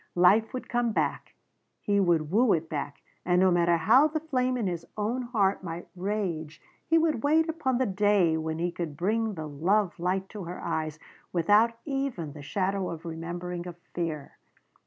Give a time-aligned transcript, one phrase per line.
[0.17, 1.35] Life would come back.
[1.79, 3.03] He would woo it back.
[3.23, 7.47] And no matter how the flame in his own heart might rage he would wait
[7.47, 10.97] upon the day when he could bring the love light to her eyes
[11.31, 14.39] without even the shadow of remembering of fear.